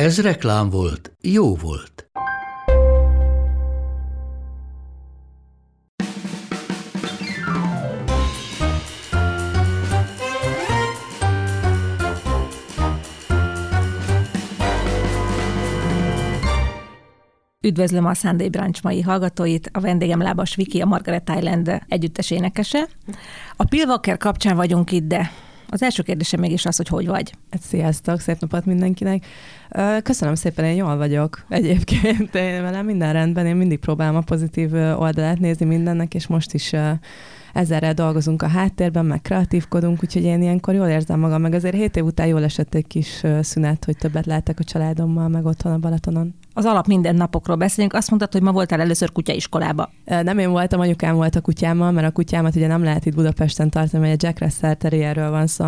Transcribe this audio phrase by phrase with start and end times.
[0.00, 2.10] Ez reklám volt, jó volt.
[17.60, 22.88] Üdvözlöm a Sunday Brunch mai hallgatóit, a vendégem Lábas Viki, a Margaret Island együttes énekese.
[23.56, 25.30] A Pilvaker kapcsán vagyunk itt, de
[25.72, 27.32] az első kérdésem mégis az, hogy hogy vagy.
[27.50, 29.26] Hát sziasztok, szép napot mindenkinek.
[30.02, 32.34] Köszönöm szépen, én jól vagyok egyébként.
[32.34, 36.72] Én velem minden rendben, én mindig próbálom a pozitív oldalát nézni mindennek, és most is
[37.52, 41.96] ezerrel dolgozunk a háttérben, meg kreatívkodunk, úgyhogy én ilyenkor jól érzem magam, meg azért hét
[41.96, 45.78] év után jól esett egy kis szünet, hogy többet láttak a családommal, meg otthon a
[45.78, 47.92] Balatonon az alap minden napokról beszélünk.
[47.92, 49.90] Azt mondtad, hogy ma voltál először kutyaiskolába.
[50.04, 53.70] Nem én voltam, anyukám volt a kutyámmal, mert a kutyámat ugye nem lehet itt Budapesten
[53.70, 55.64] tartani, mert egy Jack Russell terrierről van szó,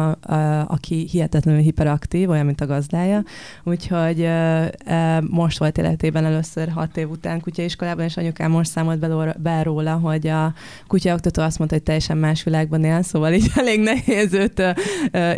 [0.67, 3.23] aki hihetetlenül hiperaktív, olyan, mint a gazdája.
[3.65, 4.29] Úgyhogy
[5.29, 10.27] most volt életében először hat év után kutyaiskolában, és anyukám most számolt be róla, hogy
[10.27, 10.55] a
[10.87, 14.63] kutyaoktató azt mondta, hogy teljesen más világban él, szóval így elég nehéz őt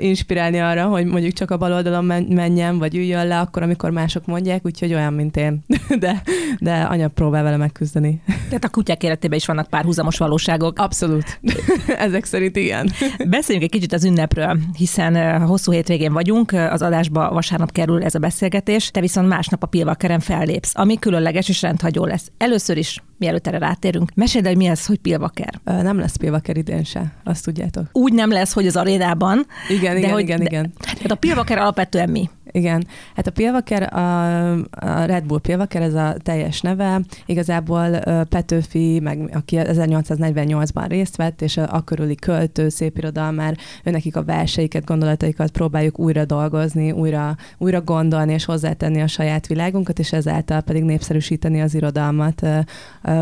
[0.00, 4.27] inspirálni arra, hogy mondjuk csak a bal oldalon menjen, vagy üljön le, akkor, amikor mások
[4.27, 5.43] mondják, úgyhogy olyan, mint én,
[5.98, 6.22] de,
[6.58, 8.22] de anya próbál vele megküzdeni.
[8.26, 10.78] Tehát a kutyák életében is vannak párhuzamos valóságok.
[10.78, 11.40] Abszolút.
[12.06, 12.90] Ezek szerint igen.
[13.28, 18.18] Beszéljünk egy kicsit az ünnepről, hiszen hosszú hétvégén vagyunk, az adásba vasárnap kerül ez a
[18.18, 22.30] beszélgetés, te viszont másnap a Pilvakeren fellépsz, ami különleges és rendhagyó lesz.
[22.38, 25.60] Először is, mielőtt erre rátérünk, mesélj hogy mi az, hogy Pilvaker.
[25.64, 27.84] Nem lesz Pilvaker idén se, azt tudjátok.
[27.92, 29.46] Úgy nem lesz, hogy az arénában.
[29.68, 30.72] Igen, de igen, hogy, igen, de, igen.
[30.80, 32.30] Tehát a Pilvaker alapvetően mi?
[32.56, 37.00] Igen, hát a Pilvaker, a, a Red Bull Pilvaker, ez a teljes neve.
[37.26, 37.98] Igazából
[38.28, 44.84] Petőfi, meg aki 1848-ban részt vett, és a, a körüli költő, szépirodalmár, őnekik a verseiket,
[44.84, 50.82] gondolataikat próbáljuk újra dolgozni, újra, újra gondolni, és hozzátenni a saját világunkat, és ezáltal pedig
[50.82, 52.46] népszerűsíteni az irodalmat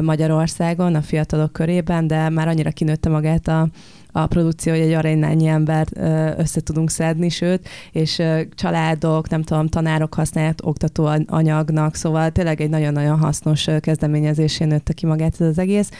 [0.01, 3.69] Magyarországon, a fiatalok körében, de már annyira kinőtte magát a
[4.13, 5.87] a produkció, hogy egy aránynányi ember
[6.39, 8.23] össze tudunk szedni, sőt, és
[8.55, 15.07] családok, nem tudom, tanárok használják oktató anyagnak, szóval tényleg egy nagyon-nagyon hasznos kezdeményezésén nőtte ki
[15.07, 15.91] magát ez az egész.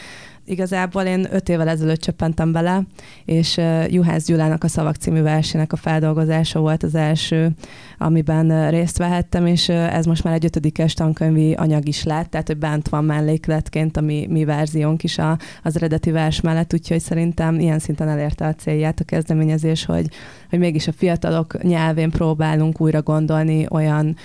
[0.45, 2.83] Igazából én öt évvel ezelőtt csöppentem bele,
[3.25, 7.51] és Juhász Gyulának a Szavak című versének a feldolgozása volt az első,
[7.97, 12.57] amiben részt vehettem, és ez most már egy ötödikes tankönyvi anyag is lett, tehát hogy
[12.57, 17.59] bent van mellékletként a mi, mi verziónk is a, az eredeti vers mellett, úgyhogy szerintem
[17.59, 20.07] ilyen szinten elérte a célját a kezdeményezés, hogy,
[20.49, 24.15] hogy mégis a fiatalok nyelvén próbálunk újra gondolni olyan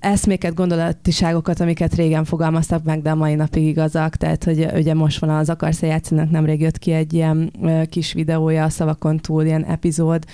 [0.00, 4.16] eszméket, gondolatiságokat, amiket régen fogalmaztak meg, de a mai napig igazak.
[4.16, 7.52] Tehát, hogy ugye most van az Akarsz játszanak, nemrég jött ki egy ilyen
[7.90, 10.24] kis videója a szavakon túl, ilyen epizód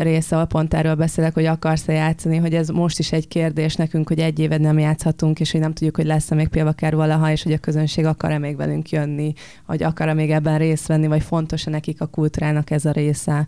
[0.00, 4.08] része, ahol pont erről beszélek, hogy akarsz játszani, hogy ez most is egy kérdés nekünk,
[4.08, 7.42] hogy egy évet nem játszhatunk, és hogy nem tudjuk, hogy lesz-e még Pilvaker valaha, és
[7.42, 9.32] hogy a közönség akar-e még velünk jönni,
[9.66, 13.46] vagy akar-e még ebben részt venni, vagy fontos-e nekik a kultúrának ez a része,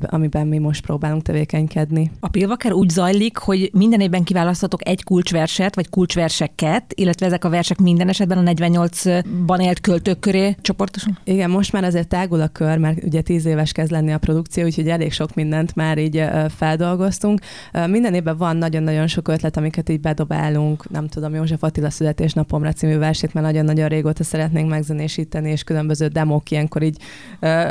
[0.00, 2.10] amiben mi most próbálunk tevékenykedni.
[2.20, 7.48] A Pilvaker úgy zajlik, hogy minden évben kiválasztatok egy kulcsverset, vagy kulcsverseket, illetve ezek a
[7.48, 11.18] versek minden esetben a 48-ban élt költők köré csoportosan?
[11.24, 14.64] Igen, most már azért tágul a kör, mert ugye 10 éves kezd lenni a produkció,
[14.64, 16.24] úgyhogy elég sok mindent már így
[16.56, 17.40] feldolgoztunk.
[17.86, 22.96] Minden évben van nagyon-nagyon sok ötlet, amiket így bedobálunk, nem tudom, József Attila születésnapomra című
[22.96, 26.96] versét, mert nagyon-nagyon régóta szeretnénk megzenésíteni, és különböző demók ilyenkor így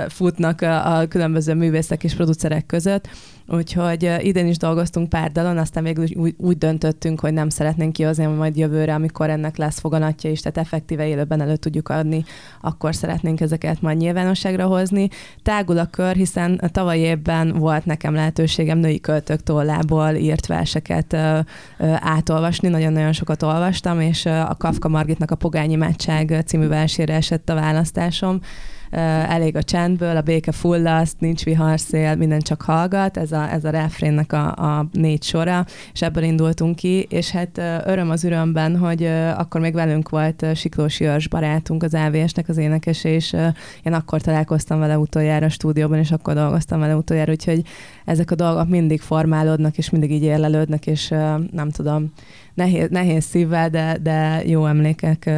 [0.07, 3.09] futnak a különböző művészek és producerek között.
[3.49, 8.25] Úgyhogy idén is dolgoztunk pár dalon, aztán végül úgy, úgy döntöttünk, hogy nem szeretnénk kihozni,
[8.25, 12.23] majd jövőre, amikor ennek lesz foganatja is, tehát effektíve élőben elő tudjuk adni,
[12.61, 15.09] akkor szeretnénk ezeket majd nyilvánosságra hozni.
[15.43, 21.13] Tágul a kör, hiszen a tavalyi évben volt nekem lehetőségem női költők tollából írt verseket
[21.13, 21.39] ö,
[21.77, 27.49] ö, átolvasni, nagyon-nagyon sokat olvastam, és a Kafka Margitnak a Pogányi Mátság című versére esett
[27.49, 28.39] a választásom
[28.89, 33.69] elég a csendből, a béke fullaszt, nincs viharszél, minden csak hallgat, ez a, ez a
[33.69, 39.05] refrénnek a, a négy sora, és ebből indultunk ki, és hát öröm az örömben, hogy
[39.37, 43.35] akkor még velünk volt Siklós Jörs barátunk, az AVS-nek az énekes, és
[43.83, 47.61] én akkor találkoztam vele utoljára a stúdióban, és akkor dolgoztam vele utoljára, úgyhogy
[48.05, 51.09] ezek a dolgok mindig formálódnak, és mindig így érlelődnek, és
[51.51, 52.11] nem tudom,
[52.57, 55.29] nehéz, nehéz szívvel, de, de jó emlékek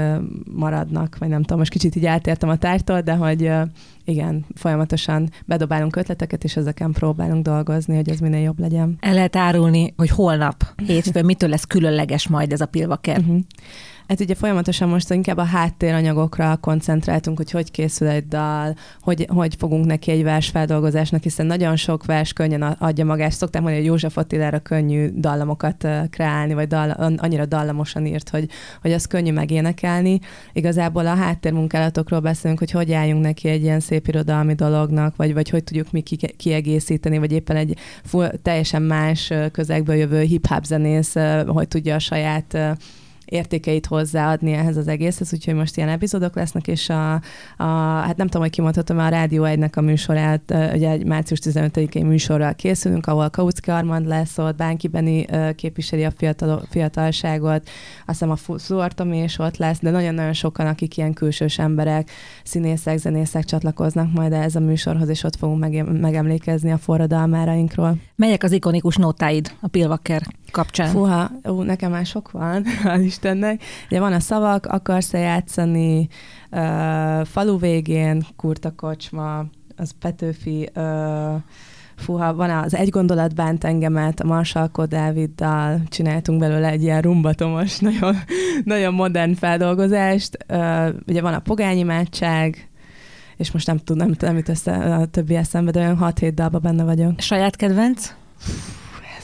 [0.56, 3.52] maradnak, vagy nem tudom, most kicsit így átértem a tártól, de hogy
[4.06, 8.98] igen, folyamatosan bedobálunk ötleteket, és ezeken próbálunk dolgozni, hogy ez minél jobb legyen.
[9.00, 13.18] El lehet árulni, hogy holnap, hétfőn mitől lesz különleges majd ez a pilvaker?
[13.18, 13.40] Uh-huh.
[14.10, 19.56] Hát ugye folyamatosan most inkább a háttéranyagokra koncentráltunk, hogy hogy készül egy dal, hogy, hogy
[19.58, 23.32] fogunk neki egy versfeldolgozásnak, hiszen nagyon sok vers könnyen adja magát.
[23.32, 28.50] Szoktam mondani, hogy József Attilára könnyű dallamokat kreálni, vagy dal, annyira dallamosan írt, hogy,
[28.82, 30.20] hogy az könnyű megénekelni.
[30.54, 35.50] Igazából a háttérmunkálatokról beszélünk, hogy hogy álljunk neki egy ilyen szép irodalmi dolognak, vagy, vagy
[35.50, 36.04] hogy tudjuk mi
[36.38, 41.16] kiegészíteni, vagy éppen egy full, teljesen más közegből jövő hip-hop zenész,
[41.46, 42.78] hogy tudja a saját
[43.30, 47.14] értékeit hozzáadni ehhez az egészhez, úgyhogy most ilyen epizódok lesznek, és a,
[47.58, 47.64] a
[48.04, 52.56] hát nem tudom, hogy kimondhatom, a Rádió 1-nek a műsorát, ugye egy március 15-i műsorral
[52.56, 57.70] készülünk, ahol Kautsky Armand lesz ott, Bánki Beni képviseli a fiatal, fiatalságot,
[58.06, 62.10] azt hiszem a Fluortomi is ott lesz, de nagyon-nagyon sokan, akik ilyen külsős emberek,
[62.44, 65.60] színészek, zenészek csatlakoznak majd ez a műsorhoz, és ott fogunk
[66.02, 67.98] megemlékezni a forradalmárainkról.
[68.16, 70.90] Melyek az ikonikus nótáid a Pilvaker kapcsán?
[70.90, 73.64] Fúha, ó, nekem már sok van, hál' Istennek.
[73.90, 76.08] Ugye van a szavak, akarsz-e játszani,
[76.52, 81.36] uh, falu végén, kurta kocsma, az Petőfi, uh,
[81.96, 87.80] fúha, van az Egy gondolat bánt engemet, a Marsalkó Dáviddal csináltunk belőle egy ilyen rumbatomos,
[87.90, 88.16] nagyon,
[88.64, 90.38] nagyon modern feldolgozást.
[90.50, 92.70] Uh, ugye van a pogányimádság,
[93.38, 96.62] és most nem tudom, nem, nem jut össze a többi eszembe, de olyan 6-7 dalban
[96.62, 97.20] benne vagyok.
[97.20, 98.14] Saját kedvenc?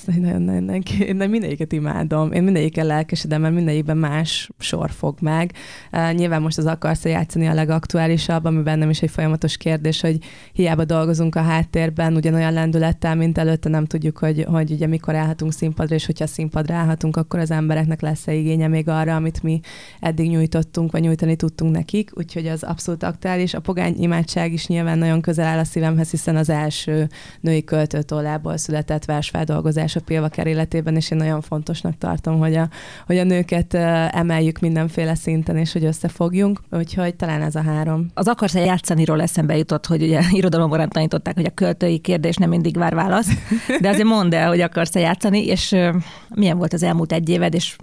[0.06, 2.32] Nagyon-nagyon én mindegyiket imádom.
[2.32, 5.52] Én mindegyikkel lelkesedem, mert mindegyikben más sor fog meg.
[5.92, 10.18] Uh, nyilván most az akarsz játszani a legaktuálisabb, ami bennem is egy folyamatos kérdés, hogy
[10.54, 15.54] hiába dolgozunk a háttérben, ugyanolyan lendülettel, mint előtte nem tudjuk, hogy, hogy ugye mikor állhatunk
[15.54, 19.60] színpadra, és hogyha színpadra állhatunk, akkor az embereknek lesz-e igénye még arra, amit mi
[20.00, 23.54] eddig nyújtottunk, vagy nyújtani tudtunk nekik, úgyhogy az abszolút aktuális.
[23.54, 27.08] A pogány imádság is nyilván nagyon közel áll a szívemhez, hiszen az első
[27.42, 32.70] női költőtollából született versfeldolgozás a Pilvaker életében, és én nagyon fontosnak tartom, hogy a,
[33.06, 33.74] hogy a nőket
[34.14, 38.08] emeljük mindenféle szinten, és hogy összefogjunk, úgyhogy talán ez a három.
[38.14, 42.78] Az akarsz játszaniról eszembe jutott, hogy ugye irodalomban tanították, hogy a költői kérdés nem mindig
[42.78, 43.32] vár választ,
[43.82, 45.76] de azért mondd el, hogy akarsz játszani, és
[46.30, 47.76] milyen volt az elmúlt egy éved, és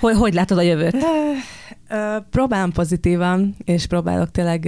[0.00, 0.96] hogy, hogy látod a jövőt?
[2.30, 4.64] Próbálom pozitívan, és próbálok tényleg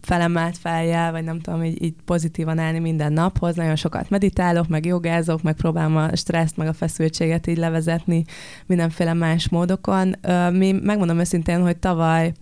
[0.00, 3.56] felemelt fejjel, vagy nem tudom, így, így pozitívan állni minden naphoz.
[3.56, 8.24] Nagyon sokat meditálok, meg jogázok, meg próbálom a stresszt, meg a feszültséget így levezetni
[8.66, 10.16] mindenféle más módokon.
[10.52, 12.32] Mi megmondom őszintén, hogy tavaly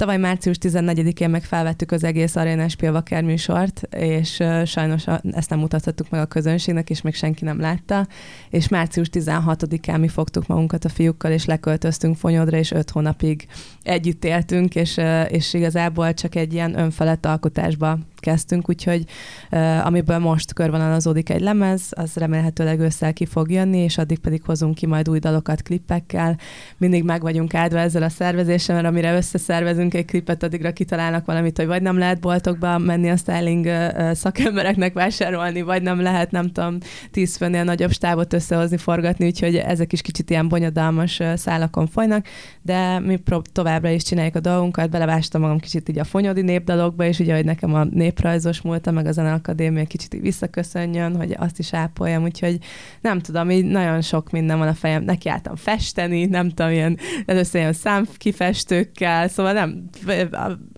[0.00, 6.10] Tavaly március 14-én meg felvettük az egész arénás Pilvaker műsort, és sajnos ezt nem mutathattuk
[6.10, 8.06] meg a közönségnek, és még senki nem látta.
[8.50, 13.46] És március 16-án mi fogtuk magunkat a fiúkkal, és leköltöztünk Fonyodra, és öt hónapig
[13.82, 19.04] együtt éltünk, és, és igazából csak egy ilyen önfelett alkotásba kezdtünk, úgyhogy
[19.50, 24.42] uh, amiből most körvonalazódik egy lemez, az remélhetőleg össze ki fog jönni, és addig pedig
[24.44, 26.38] hozunk ki majd új dalokat klippekkel.
[26.76, 31.56] Mindig meg vagyunk áldva ezzel a szervezéssel, mert amire összeszervezünk egy klippet, addigra kitalálnak valamit,
[31.56, 36.52] hogy vagy nem lehet boltokba menni a styling uh, szakembereknek vásárolni, vagy nem lehet, nem
[36.52, 36.78] tudom,
[37.10, 42.26] tíz főnél nagyobb stábot összehozni, forgatni, úgyhogy ezek is kicsit ilyen bonyodalmas szálakon folynak,
[42.62, 43.18] de mi
[43.52, 47.44] továbbra is csináljuk a dolgunkat, belevástam magam kicsit így a fonyodi népdalokba, és ugye, hogy
[47.44, 52.58] nekem a nép néprajzos múlta, meg a Zeneakadémia kicsit visszaköszönjön, hogy azt is ápoljam, úgyhogy
[53.00, 55.02] nem tudom, így nagyon sok minden van a fejem.
[55.02, 59.88] Nekiálltam festeni, nem tudom, ilyen először ilyen számkifestőkkel, szóval nem,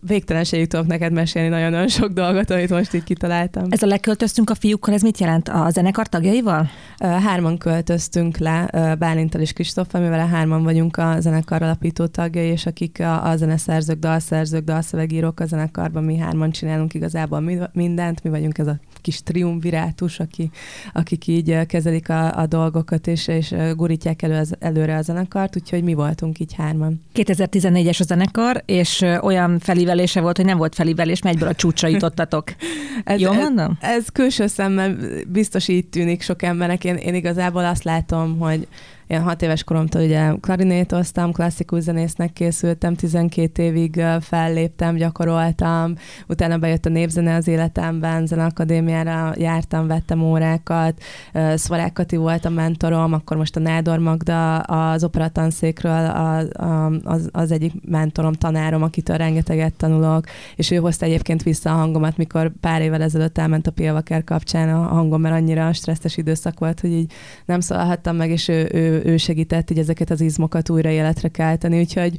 [0.07, 3.65] végtelenségig tudok neked mesélni nagyon-nagyon sok dolgot, amit most így kitaláltam.
[3.69, 5.49] Ez a leköltöztünk a fiúkkal, ez mit jelent?
[5.49, 6.71] A zenekar tagjaival?
[6.99, 8.69] Hárman költöztünk le,
[8.99, 13.37] Bálintal és Kristóffal, mivel a hárman vagyunk a zenekar alapító tagjai, és akik a, a
[13.37, 19.23] zeneszerzők, dalszerzők, dalszövegírók a zenekarban, mi hárman csinálunk igazából mindent, mi vagyunk ez a kis
[19.23, 20.51] triumvirátus, aki,
[20.93, 25.83] akik így kezelik a, a dolgokat, és, és gurítják elő az, előre a zenekart, úgyhogy
[25.83, 27.03] mi voltunk így hárman.
[27.15, 31.89] 2014-es a zenekar, és olyan felívelése volt, hogy nem volt felívelés, mert egyből a csúcsra
[31.89, 32.45] jutottatok.
[33.05, 33.79] ez, Jól mondom?
[33.81, 34.97] Ez, ez külső szemmel
[35.29, 36.85] biztos így tűnik sok embernek.
[36.85, 38.69] Én, én igazából azt látom, hogy
[39.13, 45.95] én hat éves koromtól ugye klarinétoztam, klasszikus zenésznek készültem, 12 évig felléptem, gyakoroltam,
[46.29, 51.03] utána bejött a népzene az életemben, zeneakadémiára jártam, vettem órákat,
[51.55, 56.07] Szvarák Kati volt a mentorom, akkor most a Nádor Magda az operatanszékről
[57.05, 60.25] az, az egyik mentorom, tanárom, akitől rengeteget tanulok,
[60.57, 64.69] és ő hozta egyébként vissza a hangomat, mikor pár évvel ezelőtt elment a Pilvaker kapcsán
[64.69, 67.13] a hangom, mert annyira stresszes időszak volt, hogy így
[67.45, 71.79] nem szólhattam meg, és ő, ő ő, segített így ezeket az izmokat újra életre kelteni,
[71.79, 72.19] úgyhogy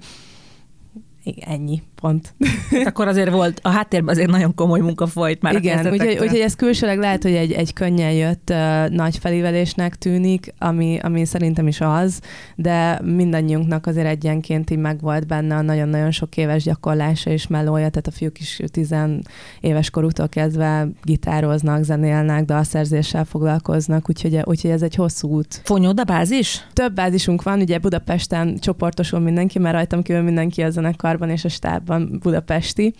[1.39, 2.33] ennyi, pont.
[2.69, 6.39] Hát akkor azért volt, a háttérben azért nagyon komoly munka folyt már Igen, úgyhogy, úgyhogy
[6.39, 11.67] ez külsőleg lehet, hogy egy, egy könnyen jött uh, nagy felívelésnek tűnik, ami, ami szerintem
[11.67, 12.19] is az,
[12.55, 18.07] de mindannyiunknak azért egyenként így megvolt benne a nagyon-nagyon sok éves gyakorlása és melója, tehát
[18.07, 19.23] a fiúk is tizen
[19.59, 25.61] éves korútól kezdve gitároznak, zenélnek, dalszerzéssel foglalkoznak, úgyhogy, úgyhogy ez egy hosszú út.
[25.63, 26.67] Fonyód a bázis?
[26.73, 31.49] Több bázisunk van, ugye Budapesten csoportosul mindenki, mert rajtam kívül mindenki a zenekarban és a
[31.49, 32.93] stábban van budapesti,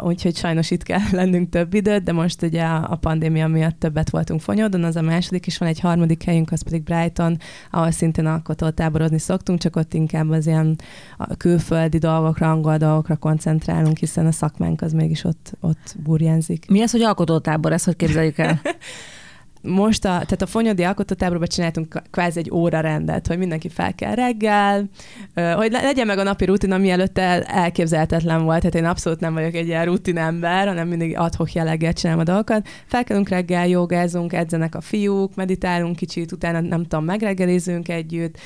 [0.00, 4.40] úgyhogy sajnos itt kell lennünk több időt, de most ugye a pandémia miatt többet voltunk
[4.40, 7.38] Fonyódon, az a második, és van egy harmadik helyünk, az pedig Brighton,
[7.70, 10.78] ahol szintén alkotó táborozni szoktunk, csak ott inkább az ilyen
[11.36, 16.64] külföldi dolgokra, angol dolgokra koncentrálunk, hiszen a szakmánk az mégis ott, ott burjánzik.
[16.68, 18.60] Mi az, hogy alkotótábor, ezt hogy képzeljük el?
[19.66, 24.14] most a, tehát a Fonyodi Alkotótáborban csináltunk kvázi egy óra rendet, hogy mindenki fel kell
[24.14, 24.88] reggel,
[25.34, 29.54] hogy legyen meg a napi rutin, ami előtte elképzelhetetlen volt, tehát én abszolút nem vagyok
[29.54, 32.68] egy ilyen rutin ember, hanem mindig adhok jelleggel csinálom a dolgokat.
[32.86, 38.38] Felkelünk reggel, jogázunk, edzenek a fiúk, meditálunk kicsit, utána nem tudom, megreggelizünk együtt,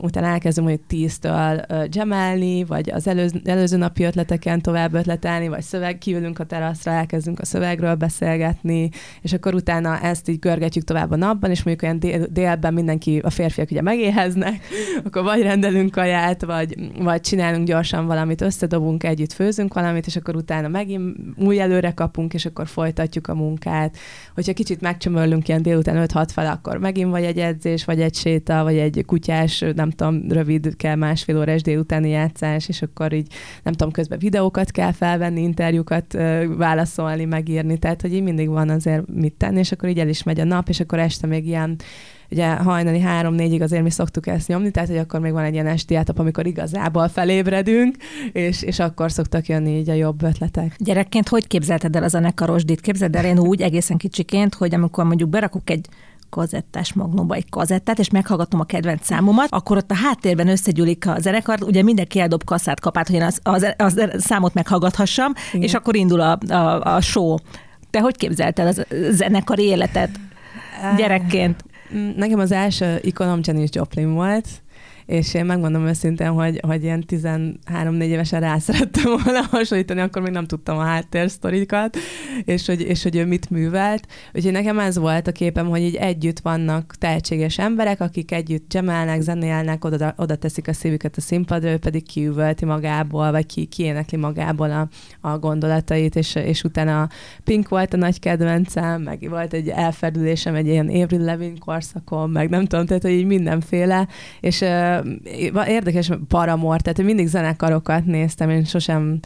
[0.00, 5.98] utána elkezdünk hogy tíztől gemelni, vagy az előző, előző napi ötleteken tovább ötletelni, vagy szöveg,
[5.98, 8.90] kiülünk a teraszra, elkezdünk a szövegről beszélgetni,
[9.22, 13.18] és akkor utána ezt így görgetjük tovább a napban, és mondjuk olyan dél, délben mindenki,
[13.24, 14.64] a férfiak ugye megéheznek,
[15.04, 20.36] akkor vagy rendelünk kaját, vagy, vagy csinálunk gyorsan valamit, összedobunk együtt, főzünk valamit, és akkor
[20.36, 23.96] utána megint új előre kapunk, és akkor folytatjuk a munkát.
[24.34, 28.62] Hogyha kicsit megcsömörlünk ilyen délután 5-6 fel, akkor megint vagy egy edzés, vagy egy séta,
[28.62, 33.32] vagy egy kutyás, nem tudom, rövid kell másfél órás délutáni játszás, és akkor így,
[33.62, 36.12] nem tudom, közben videókat kell felvenni, interjúkat
[36.56, 40.17] válaszolni, megírni, tehát hogy így mindig van azért mit tenni, és akkor így el is
[40.22, 41.76] megy a nap, és akkor este még ilyen
[42.30, 45.66] ugye hajnali három-négyig azért mi szoktuk ezt nyomni, tehát hogy akkor még van egy ilyen
[45.66, 47.96] esti átap, amikor igazából felébredünk,
[48.32, 50.74] és, és akkor szoktak jönni így a jobb ötletek.
[50.78, 52.80] Gyerekként hogy képzelted el a zenekarosdit?
[52.80, 55.86] Képzeld el én úgy egészen kicsiként, hogy amikor mondjuk berakok egy
[56.30, 61.18] kazettás magnóba egy kazettát, és meghallgatom a kedvenc számomat, akkor ott a háttérben összegyűlik a
[61.18, 65.62] zenekar, ugye mindenki eldob kasszát kapát, hogy én az, az, az számot meghallgathassam, Igen.
[65.62, 67.36] és akkor indul a, a, a show.
[67.90, 70.10] Te hogy képzelted az zenekari életet
[70.96, 71.64] gyerekként?
[72.16, 74.46] Nekem az első ikonom Janis Joplin volt,
[75.08, 80.32] és én megmondom őszintén, hogy, hogy ilyen 13-4 évesen rá szerettem volna hasonlítani, akkor még
[80.32, 81.96] nem tudtam a háttérsztorikat,
[82.44, 84.06] és hogy, és hogy ő mit művelt.
[84.34, 89.20] Úgyhogy nekem ez volt a képem, hogy így együtt vannak tehetséges emberek, akik együtt csemelnek,
[89.20, 94.18] zenélnek, oda, oda teszik a szívüket a színpadra, ő pedig kiüvölti magából, vagy ki, kiénekli
[94.18, 94.88] magából a,
[95.28, 97.08] a gondolatait, és, és utána
[97.44, 102.48] Pink volt a nagy kedvencem, meg volt egy elferdülésem egy ilyen Avril Levin korszakon, meg
[102.48, 104.08] nem tudom, tehát hogy így mindenféle,
[104.40, 104.62] és
[105.66, 109.20] érdekes paramor, tehát mindig zenekarokat néztem, én sosem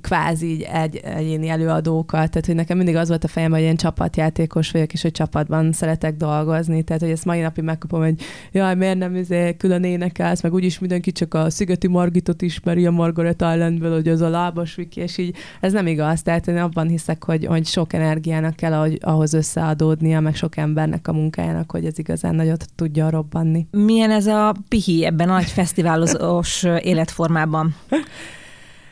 [0.00, 3.76] kvázi így egy, egyéni előadókat, tehát hogy nekem mindig az volt a fejem, hogy én
[3.76, 8.14] csapatjátékos vagyok, és hogy csapatban szeretek dolgozni, tehát hogy ezt mai napig megkapom, hogy
[8.52, 12.90] jaj, miért nem izé, külön énekelsz, meg úgyis mindenki csak a Szigeti Margitot ismeri a
[12.90, 16.88] Margaret Islandből, hogy az a lábas viki, és így ez nem igaz, tehát én abban
[16.88, 21.84] hiszek, hogy, hogy sok energiának kell ahogy, ahhoz összeadódnia, meg sok embernek a munkájának, hogy
[21.84, 23.66] ez igazán nagyot tudja robbanni.
[23.70, 27.74] Milyen ez a pihi ebben a nagy fesztiválozós életformában?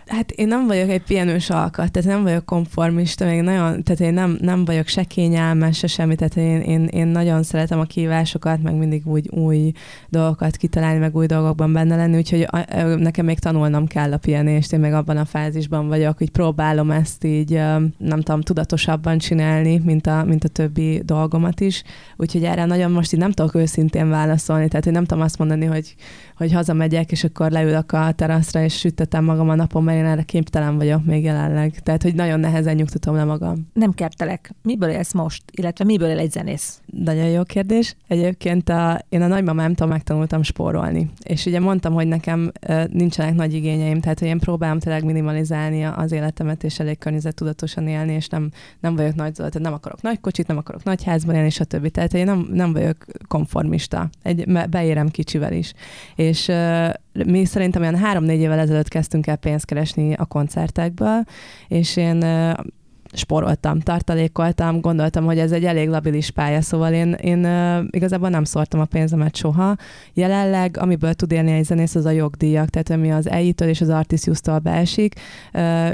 [0.06, 4.12] Hát én nem vagyok egy pihenős alkat, tehát nem vagyok konformista, még nagyon, tehát én
[4.12, 8.62] nem, nem vagyok se kényelmes, se semmi, tehát én, én, én nagyon szeretem a kívásokat,
[8.62, 9.72] meg mindig úgy új
[10.08, 12.46] dolgokat kitalálni, meg új dolgokban benne lenni, úgyhogy
[12.96, 17.24] nekem még tanulnom kell a pihenést, én még abban a fázisban vagyok, hogy próbálom ezt
[17.24, 17.50] így,
[17.98, 21.82] nem tudom, tudatosabban csinálni, mint a, mint a többi dolgomat is,
[22.16, 25.64] úgyhogy erre nagyon most így nem tudok őszintén válaszolni, tehát hogy nem tudom azt mondani,
[25.64, 25.94] hogy,
[26.36, 30.22] hogy hazamegyek, és akkor leülök a teraszra, és süttetem magam a napon, mert én erre
[30.22, 31.80] képtelen vagyok még jelenleg.
[31.82, 33.68] Tehát, hogy nagyon nehezen nyugtatom le magam.
[33.72, 34.54] Nem kertelek.
[34.62, 35.42] Miből élsz most?
[35.52, 36.80] Illetve miből él egy zenész?
[36.86, 37.96] Nagyon jó kérdés.
[38.08, 41.10] Egyébként a, én a nagymamámtól megtanultam spórolni.
[41.22, 45.84] És ugye mondtam, hogy nekem uh, nincsenek nagy igényeim, tehát hogy én próbálom tényleg minimalizálni
[45.84, 48.50] az életemet, és elég tudatosan élni, és nem,
[48.80, 51.88] nem vagyok nagy tehát nem akarok nagy kocsit, nem akarok nagy házban élni, stb.
[51.88, 52.96] Tehát én nem, nem vagyok
[53.28, 54.10] konformista.
[54.22, 55.74] Egy, beérem kicsivel is
[56.23, 56.23] és
[57.26, 61.24] mi szerintem olyan három-négy évvel ezelőtt kezdtünk el pénzt keresni a koncertekből,
[61.68, 62.24] és én
[63.16, 67.46] sporoltam, tartalékoltam, gondoltam, hogy ez egy elég labilis pálya, szóval én, én
[67.90, 69.76] igazából nem szórtam a pénzemet soha.
[70.14, 73.88] Jelenleg, amiből tud élni egy zenész, az a jogdíjak, tehát ami az EI-től és az
[73.88, 75.14] Artisius-tól beesik.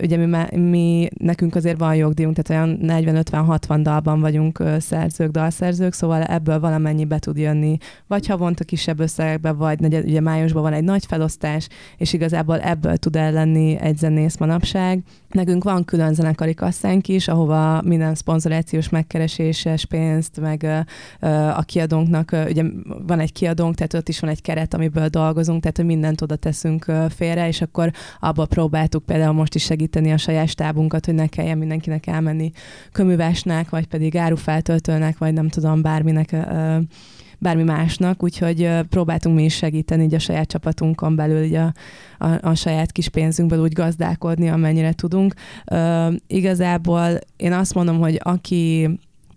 [0.03, 6.23] Ugye mi, mi, nekünk azért van jogdíjunk, tehát olyan 40-50-60 dalban vagyunk szerzők, dalszerzők, szóval
[6.23, 11.07] ebből valamennyi be tud jönni, vagy havonta kisebb összegekbe, vagy ugye májusban van egy nagy
[11.07, 13.39] felosztás, és igazából ebből tud el
[13.81, 15.03] egy zenész manapság.
[15.31, 20.87] Nekünk van külön zenekari kasszánk is, ahova minden szponzorációs megkereséses pénzt, meg
[21.57, 22.65] a kiadónknak, ugye
[23.07, 26.37] van egy kiadónk, tehát ott is van egy keret, amiből dolgozunk, tehát hogy mindent oda
[26.37, 31.27] teszünk félre, és akkor abba próbáltuk például most is segíteni a saját stábunkat, hogy ne
[31.27, 32.51] kelljen mindenkinek elmenni
[32.93, 36.37] köművesnek, vagy pedig árufeltöltőnek, vagy nem tudom, bárminek
[37.41, 41.73] bármi másnak, úgyhogy próbáltunk mi is segíteni így a saját csapatunkon belül, így a,
[42.19, 45.35] a, a saját kis pénzünkből úgy gazdálkodni, amennyire tudunk.
[46.27, 48.89] Igazából én azt mondom, hogy aki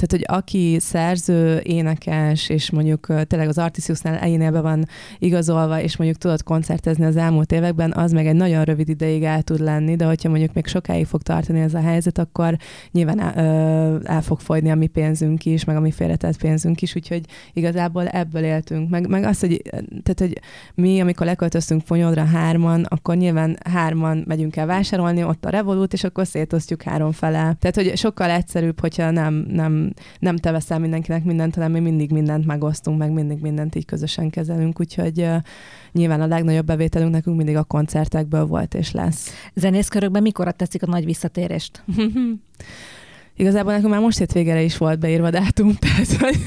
[0.05, 4.85] tehát, hogy aki szerző, énekes, és mondjuk tényleg az Artisiusnál eljénél be van
[5.19, 9.41] igazolva, és mondjuk tudott koncertezni az elmúlt években, az meg egy nagyon rövid ideig el
[9.41, 12.57] tud lenni, de hogyha mondjuk még sokáig fog tartani ez a helyzet, akkor
[12.91, 16.95] nyilván el, el fog fogyni a mi pénzünk is, meg a mi félretett pénzünk is,
[16.95, 18.89] úgyhogy igazából ebből éltünk.
[18.89, 19.61] Meg, meg az, hogy,
[20.03, 20.39] tehát, hogy
[20.75, 26.03] mi, amikor leköltöztünk Fonyodra hárman, akkor nyilván hárman megyünk el vásárolni, ott a Revolut, és
[26.03, 27.55] akkor szétosztjuk három fele.
[27.59, 32.11] Tehát, hogy sokkal egyszerűbb, hogyha nem, nem nem te veszel mindenkinek mindent, hanem mi mindig
[32.11, 35.35] mindent megosztunk, meg mindig mindent így közösen kezelünk, úgyhogy uh,
[35.91, 39.29] nyilván a legnagyobb bevételünk nekünk mindig a koncertekből volt és lesz.
[39.53, 41.83] Zenészkörökben mikor tetszik a nagy visszatérést?
[43.35, 46.39] Igazából nekünk már most hétvégére is volt beírva dátum, tehát hogy...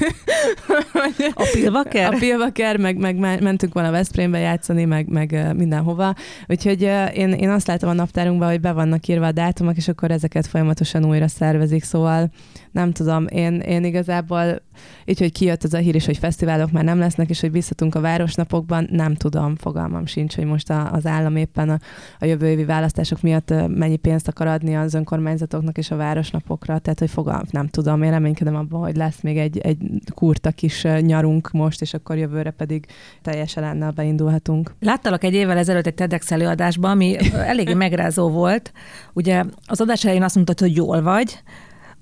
[1.33, 2.13] A Pilvaker?
[2.13, 6.15] A Pilvaker, meg, meg mentünk volna Veszprémbe játszani, meg, meg mindenhova.
[6.47, 6.81] Úgyhogy
[7.13, 10.47] én, én azt látom a naptárunkban, hogy be vannak írva a dátumok, és akkor ezeket
[10.47, 12.29] folyamatosan újra szervezik, szóval
[12.71, 14.61] nem tudom, én, én igazából
[15.05, 17.95] így, hogy kijött ez a hír is, hogy fesztiválok már nem lesznek, és hogy visszatunk
[17.95, 21.79] a városnapokban, nem tudom, fogalmam sincs, hogy most a, az állam éppen a,
[22.19, 26.99] a jövő évi választások miatt mennyi pénzt akar adni az önkormányzatoknak és a városnapokra, tehát
[26.99, 29.77] hogy fogalmam, nem tudom, én reménykedem abban, hogy lesz még egy, egy
[30.13, 32.85] kurta kis nyarunk most, és akkor jövőre pedig
[33.21, 34.75] teljesen lenne, beindulhatunk.
[34.79, 38.71] Láttalak egy évvel ezelőtt egy TEDx előadásban, ami eléggé megrázó volt.
[39.13, 41.43] Ugye az adás elején azt mondtad, hogy jól vagy,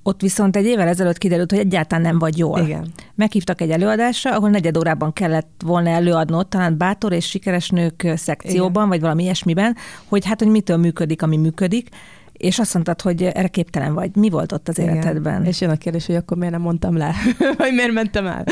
[0.08, 2.60] ott viszont egy évvel ezelőtt kiderült, hogy egyáltalán nem vagy jól.
[2.60, 2.92] Igen.
[3.16, 8.72] Meghívtak egy előadásra, ahol negyed órában kellett volna előadnod, talán bátor és sikeres nők szekcióban,
[8.76, 8.88] Igen.
[8.88, 9.76] vagy valami ilyesmiben,
[10.08, 11.90] hogy hát, hogy mitől működik, ami működik,
[12.38, 14.16] és azt mondtad, hogy erre képtelen vagy.
[14.16, 14.96] Mi volt ott az Igen.
[14.96, 15.46] életedben?
[15.46, 17.14] És jön a kérdés, hogy akkor miért nem mondtam le,
[17.58, 18.46] vagy miért mentem el.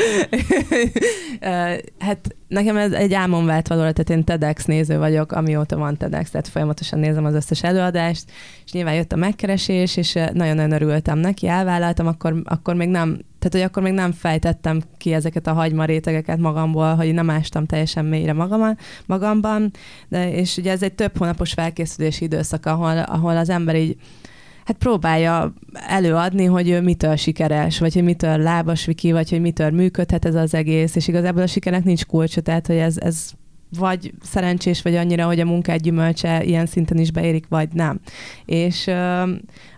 [2.06, 6.30] hát nekem ez egy álmom vált valóra, tehát én TEDx néző vagyok, amióta van TEDx,
[6.30, 8.24] tehát folyamatosan nézem az összes előadást,
[8.64, 13.58] és nyilván jött a megkeresés, és nagyon-nagyon örültem neki, elvállaltam, akkor, akkor még nem tehát,
[13.58, 18.04] hogy akkor még nem fejtettem ki ezeket a hagyma rétegeket magamból, hogy nem ástam teljesen
[18.04, 18.76] mélyre magam,
[19.06, 19.70] magamban,
[20.08, 23.96] de, és ugye ez egy több hónapos felkészülési időszak, ahol, ahol az ember így
[24.64, 29.70] hát próbálja előadni, hogy ő mitől sikeres, vagy hogy mitől lábas viki, vagy hogy mitől
[29.70, 33.30] működhet ez az egész, és igazából a sikernek nincs kulcsa, tehát hogy ez, ez
[33.78, 38.00] vagy szerencsés vagy annyira, hogy a munkád gyümölcse ilyen szinten is beérik, vagy nem.
[38.44, 38.90] És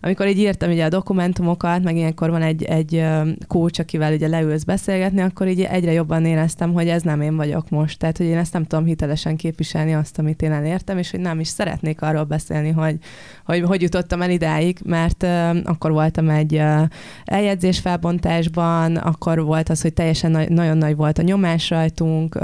[0.07, 3.05] amikor így írtam ugye a dokumentumokat, meg ilyenkor van egy, egy
[3.47, 7.71] coach, akivel ugye leülsz beszélgetni, akkor így egyre jobban éreztem, hogy ez nem én vagyok
[7.71, 7.99] most.
[7.99, 11.41] Tehát, hogy én ezt nem tudom hitelesen képviselni azt, amit én elértem, és hogy nem
[11.41, 12.99] is szeretnék arról beszélni, hogy
[13.45, 15.27] hogy, hogy jutottam el idáig, mert
[15.65, 16.83] akkor voltam egy uh,
[17.25, 22.39] eljegyzés felbontásban, akkor volt az, hogy teljesen na- nagyon nagy volt a nyomás rajtunk,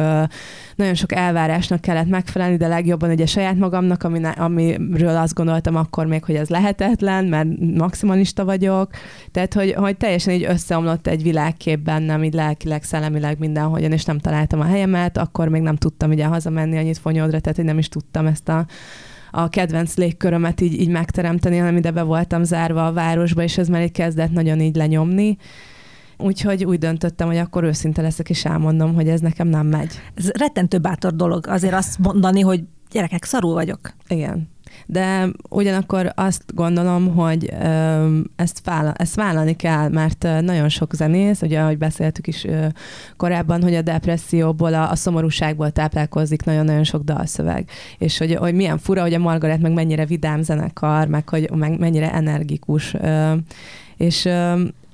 [0.77, 6.07] nagyon sok elvárásnak kellett megfelelni, de legjobban ugye saját magamnak, ami, amiről azt gondoltam akkor
[6.07, 8.91] még, hogy ez lehetetlen, mert maximalista vagyok,
[9.31, 14.19] tehát hogy, hogy teljesen így összeomlott egy világkép bennem, így lelkileg, szellemileg mindenhogyan, és nem
[14.19, 17.89] találtam a helyemet, akkor még nem tudtam ugye hazamenni annyit fonyodra, tehát hogy nem is
[17.89, 18.67] tudtam ezt a
[19.35, 23.69] a kedvenc légkörömet így, így megteremteni, hanem ide be voltam zárva a városba, és ez
[23.69, 25.37] már egy kezdett nagyon így lenyomni.
[26.19, 30.01] Úgyhogy úgy döntöttem, hogy akkor őszinte leszek, és elmondom, hogy ez nekem nem megy.
[30.15, 33.93] Ez rettentő bátor dolog azért azt mondani, hogy gyerekek, szarul vagyok.
[34.09, 34.52] Igen
[34.87, 37.53] de ugyanakkor azt gondolom, hogy
[38.37, 42.47] ezt, vála, ezt vállalni kell, mert nagyon sok zenész, ugye ahogy beszéltük is
[43.17, 48.79] korábban, hogy a depresszióból, a, a szomorúságból táplálkozik nagyon-nagyon sok dalszöveg, és hogy, hogy milyen
[48.79, 52.95] fura, hogy a Margaret meg mennyire vidám zenekar, meg hogy meg mennyire energikus.
[54.03, 54.29] És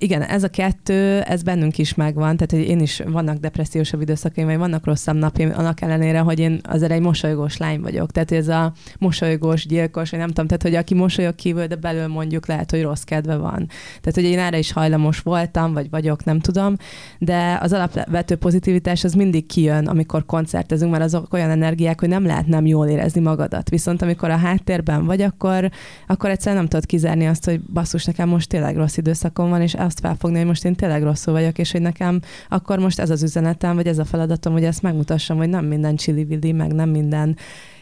[0.01, 4.47] igen, ez a kettő, ez bennünk is megvan, tehát hogy én is vannak depressziósabb időszakaim,
[4.47, 8.11] vagy vannak rosszabb napjaim, annak ellenére, hogy én azért egy mosolygós lány vagyok.
[8.11, 12.07] Tehát ez a mosolygós, gyilkos, vagy nem tudom, tehát hogy aki mosolyog kívül, de belül
[12.07, 13.67] mondjuk lehet, hogy rossz kedve van.
[14.01, 16.77] Tehát hogy én erre is hajlamos voltam, vagy vagyok, nem tudom,
[17.19, 22.27] de az alapvető pozitivitás az mindig kijön, amikor koncertezünk, mert azok olyan energiák, hogy nem
[22.27, 23.69] lehet nem jól érezni magadat.
[23.69, 25.71] Viszont amikor a háttérben vagy, akkor,
[26.07, 29.75] akkor egyszerűen nem tudod kizárni azt, hogy basszus, nekem most tényleg rossz időszakom van, és
[29.75, 33.23] azt felfogni, hogy most én tényleg rosszul vagyok, és hogy nekem akkor most ez az
[33.23, 37.37] üzenetem, vagy ez a feladatom, hogy ezt megmutassam, hogy nem minden csili meg nem minden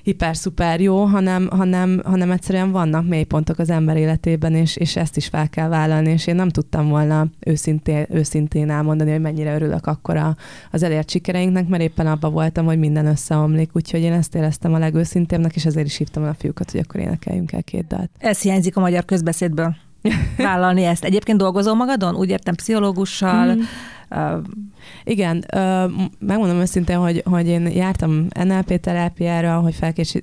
[0.07, 5.26] hiper-szuper jó, hanem, hanem, hanem egyszerűen vannak mélypontok az ember életében, és, és ezt is
[5.26, 10.37] fel kell vállalni, és én nem tudtam volna őszintén, őszintén elmondani, hogy mennyire örülök akkor
[10.70, 14.79] az elért sikereinknek, mert éppen abban voltam, hogy minden összeomlik, úgyhogy én ezt éreztem a
[14.79, 18.11] legőszintébbnek, és ezért is hívtam a fiúkat, hogy akkor énekeljünk el két dalt.
[18.18, 19.76] Ez hiányzik a magyar közbeszédből
[20.36, 21.04] vállalni ezt.
[21.04, 22.14] Egyébként dolgozol magadon?
[22.14, 23.60] Úgy értem, pszichológussal, mm.
[25.04, 25.44] Igen,
[26.18, 29.74] megmondom őszintén, hogy, hogy én jártam NLP terápiára, hogy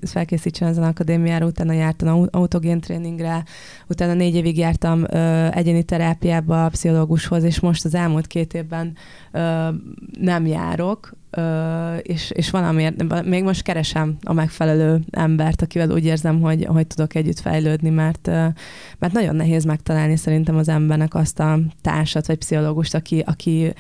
[0.02, 3.44] felkészítsen ezen akadémiára, utána jártam autogén tréningre,
[3.88, 5.04] utána négy évig jártam
[5.52, 8.96] egyéni terápiába pszichológushoz, és most az elmúlt két évben
[10.20, 16.42] nem járok, Uh, és, és valamiért, még most keresem a megfelelő embert, akivel úgy érzem,
[16.42, 18.28] hogy, hogy tudok együtt fejlődni, mert,
[19.00, 23.73] mert nagyon nehéz megtalálni szerintem az embernek azt a társat vagy pszichológust, aki, aki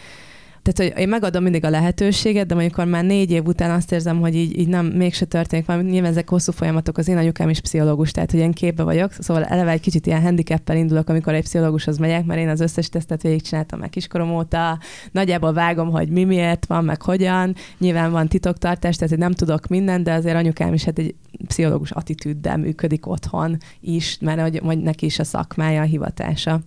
[0.64, 4.20] tehát, hogy én megadom mindig a lehetőséget, de amikor már négy év után azt érzem,
[4.20, 7.60] hogy így, így nem, mégse történik valami, nyilván ezek hosszú folyamatok, az én anyukám is
[7.60, 11.44] pszichológus, tehát hogy én képbe vagyok, szóval eleve egy kicsit ilyen handicappel indulok, amikor egy
[11.44, 14.80] pszichológushoz megyek, mert én az összes tesztet végigcsináltam meg kiskorom óta,
[15.12, 20.04] nagyjából vágom, hogy mi miért van, meg hogyan, nyilván van titoktartás, tehát nem tudok minden,
[20.04, 21.16] de azért anyukám is hát egy
[21.48, 26.62] pszichológus attitűddel működik otthon is, mert hogy, hogy neki is a szakmája, a hivatása.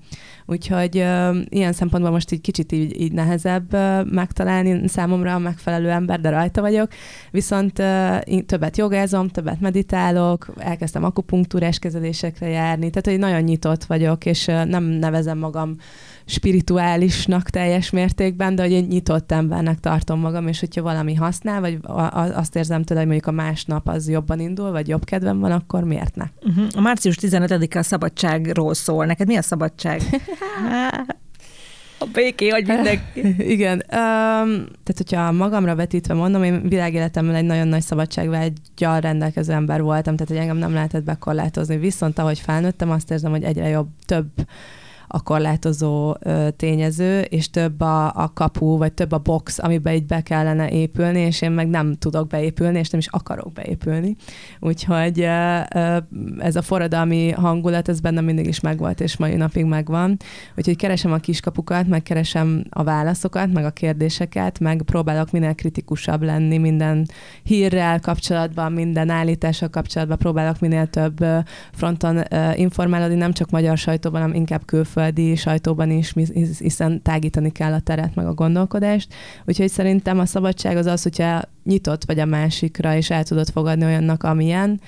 [0.49, 0.95] Úgyhogy
[1.49, 3.73] ilyen szempontból most egy kicsit így, így nehezebb
[4.13, 6.89] megtalálni számomra a megfelelő ember, de rajta vagyok.
[7.31, 7.73] Viszont
[8.47, 14.85] többet jogázom, többet meditálok, elkezdtem akupunktúrás kezelésekre járni, tehát hogy nagyon nyitott vagyok, és nem
[14.85, 15.77] nevezem magam
[16.27, 21.79] spirituálisnak teljes mértékben, de hogy én nyitott embernek tartom magam, és hogyha valami használ, vagy
[22.35, 25.85] azt érzem tőle, hogy mondjuk a másnap az jobban indul, vagy jobb kedvem van, akkor
[25.85, 26.25] miért ne?
[26.43, 26.65] Uh-huh.
[26.75, 29.07] A március 15-e a szabadságról szól.
[29.07, 30.03] Neked mi a szabadság?
[31.99, 33.21] a béké, hogy mindenki.
[33.55, 33.73] Igen.
[33.73, 40.15] Um, tehát, hogyha magamra vetítve mondom, én világéletemben egy nagyon nagy szabadságvágyal rendelkező ember voltam,
[40.17, 41.77] tehát, hogy engem nem lehetett bekorlátozni.
[41.77, 44.27] Viszont ahogy felnőttem, azt érzem, hogy egyre jobb, több
[45.09, 46.17] a korlátozó
[46.57, 51.21] tényező, és több a, a kapu, vagy több a box, amiben így be kellene épülni,
[51.21, 54.17] és én meg nem tudok beépülni, és nem is akarok beépülni.
[54.61, 55.21] Úgyhogy
[56.39, 60.17] ez a forradalmi hangulat, ez bennem mindig is megvolt, és mai napig megvan.
[60.57, 66.23] Úgyhogy keresem a kiskapukat, meg keresem a válaszokat, meg a kérdéseket, meg próbálok minél kritikusabb
[66.23, 67.07] lenni minden
[67.43, 71.25] hírrel kapcsolatban, minden állítással kapcsolatban, próbálok minél több
[71.73, 72.23] fronton
[72.55, 76.15] informálódni, nem csak magyar sajtóban, hanem inkább külföldön külföldi sajtóban is,
[76.59, 79.15] hiszen tágítani kell a teret meg a gondolkodást.
[79.45, 83.85] Úgyhogy szerintem a szabadság az az, hogyha nyitott vagy a másikra, és el tudod fogadni
[83.85, 84.81] olyannak, amilyen,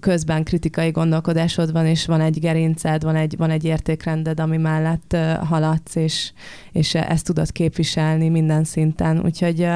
[0.00, 5.16] közben kritikai gondolkodásod van, és van egy gerinced, van egy, van egy értékrended, ami mellett
[5.42, 6.32] haladsz, és,
[6.72, 9.20] és ezt tudod képviselni minden szinten.
[9.24, 9.68] Úgyhogy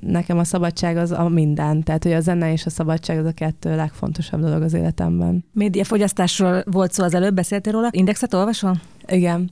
[0.00, 1.82] nekem a szabadság az a minden.
[1.82, 5.44] Tehát, hogy a zene és a szabadság az a kettő legfontosabb dolog az életemben.
[5.52, 7.88] Médiafogyasztásról volt szó az előbb, beszéltél róla?
[7.90, 8.80] Indexet olvasol?
[9.06, 9.50] Igen.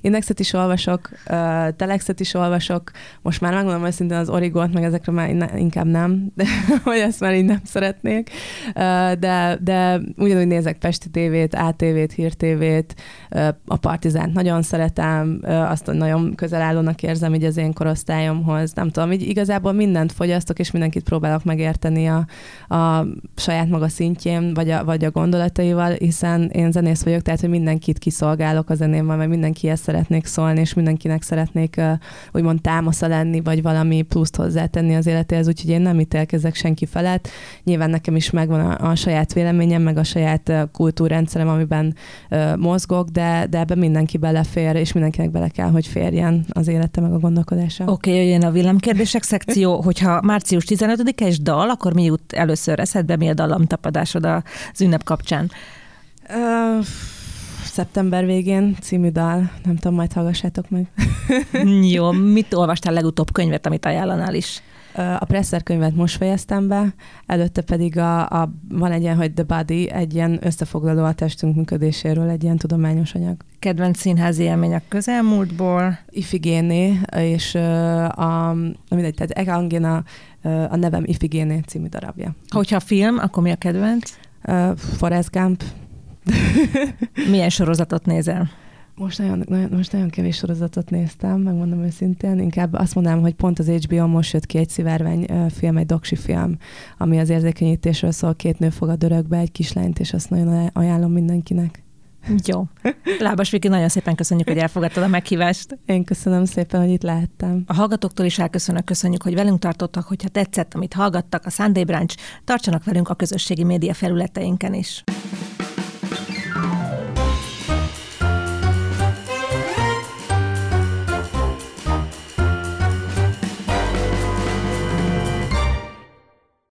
[0.00, 2.90] Indexet is olvasok, uh, telexet is olvasok,
[3.22, 6.44] most már megmondom őszintén az origót, meg ezekre már inkább nem, de
[6.84, 8.30] hogy ezt már így nem szeretnék,
[8.68, 12.94] uh, de, de ugyanúgy nézek Pesti tévét, ATV-t, Hír tévét,
[13.30, 18.72] uh, a Partizánt nagyon szeretem, uh, azt nagyon közel állónak érzem így az én korosztályomhoz,
[18.72, 22.26] nem tudom, így igazából mindent fogyasztok, és mindenkit próbálok megérteni a,
[22.74, 27.48] a saját maga szintjén, vagy a, vagy a gondolataival, hiszen én zenész vagyok, tehát hogy
[27.48, 31.80] mindenkit kiszolgálok a zenémmel, mert mindenki mindenkihez szeretnék szólni, és mindenkinek szeretnék
[32.32, 37.28] úgymond támasza lenni, vagy valami pluszt hozzátenni az életéhez, úgyhogy én nem ítélkezek senki felett.
[37.64, 41.94] Nyilván nekem is megvan a, a saját véleményem, meg a saját kultúrrendszerem, amiben
[42.56, 47.12] mozgok, de, de ebben mindenki belefér, és mindenkinek bele kell, hogy férjen az élete, meg
[47.12, 47.84] a gondolkodása.
[47.84, 52.80] Oké, okay, jöjjön a villámkérdések szekció, hogyha március 15-e és dal, akkor mi jut először
[52.80, 55.50] eszedbe, mi a dallamtapadásod az ünnep kapcsán?
[56.30, 56.84] Uh,
[57.78, 60.90] Szeptember végén című dal, nem tudom, majd hallgassátok meg.
[61.94, 64.62] Jó, mit olvastál legutóbb könyvet, amit ajánlanál is?
[64.94, 66.94] A Presser könyvet most fejeztem be,
[67.26, 71.56] előtte pedig a, a, van egy ilyen, hogy The Body, egy ilyen összefoglaló a testünk
[71.56, 73.36] működéséről, egy ilyen tudományos anyag.
[73.58, 75.98] Kedvenc színházi élmény a közelmúltból?
[76.08, 77.54] Ifigéné, és
[78.14, 78.54] a,
[78.90, 80.04] mindegy, tehát Egangéna
[80.42, 82.34] a nevem Ifigéné című darabja.
[82.48, 84.16] Hogyha a film, akkor mi a kedvenc?
[84.44, 85.62] Uh, Forrest Gump.
[87.30, 88.50] Milyen sorozatot nézel?
[88.94, 92.38] Most nagyon, nagyon, most nagyon kevés sorozatot néztem, megmondom őszintén.
[92.38, 96.16] Inkább azt mondanám, hogy pont az HBO most jött ki egy szivárvány film, egy doksi
[96.16, 96.56] film,
[96.98, 98.34] ami az érzékenyítésről szól.
[98.34, 101.82] Két nő fogad örökbe egy kislányt, és azt nagyon ajánlom mindenkinek.
[102.44, 102.64] Jó.
[103.18, 105.78] Lábas Viki, nagyon szépen köszönjük, hogy elfogadtad a meghívást.
[105.86, 107.62] Én köszönöm szépen, hogy itt lehettem.
[107.66, 112.16] A hallgatóktól is elköszönök, köszönjük, hogy velünk tartottak, hogyha tetszett, amit hallgattak, a Sunday Branch,
[112.44, 115.04] tartsanak velünk a közösségi média felületeinken is.